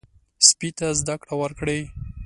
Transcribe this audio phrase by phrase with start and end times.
[0.47, 1.81] سپي ته زده کړه ورکړئ.